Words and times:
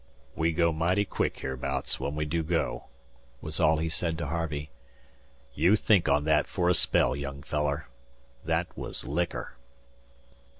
"We 0.35 0.51
go 0.51 0.71
mighty 0.73 1.05
quick 1.05 1.37
hereabouts 1.41 1.99
when 1.99 2.15
we 2.15 2.25
do 2.25 2.41
go," 2.41 2.85
was 3.39 3.59
all 3.59 3.77
he 3.77 3.87
said 3.87 4.17
to 4.17 4.25
Harvey. 4.25 4.71
"You 5.53 5.75
think 5.75 6.09
on 6.09 6.23
that 6.23 6.47
fer 6.47 6.69
a 6.69 6.73
spell, 6.73 7.15
young 7.15 7.43
feller. 7.43 7.87
That 8.43 8.75
was 8.75 9.03
liquor." 9.03 9.57